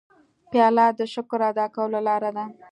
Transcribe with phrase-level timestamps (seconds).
[0.51, 2.45] پیاله د شکر ادا کولو لاره ده.